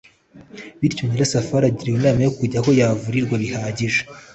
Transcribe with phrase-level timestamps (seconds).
[0.79, 4.01] bityo nyirasafari agiriwe inama yo kujya aho yavurirwa bihagije,